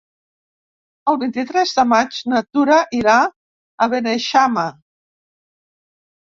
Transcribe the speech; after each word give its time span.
El 1.11 1.17
vint-i-tres 1.23 1.73
de 1.79 1.85
maig 1.89 2.17
na 2.33 2.41
Tura 2.55 2.79
irà 3.01 3.19
a 3.29 3.89
Beneixama. 3.93 4.65